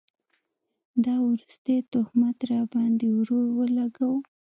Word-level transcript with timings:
دا 1.05 1.15
وروستی 1.27 1.75
تهمت 1.93 2.37
راباند 2.51 2.99
ې 3.07 3.09
ورور 3.17 3.47
اولګوو 3.55 4.17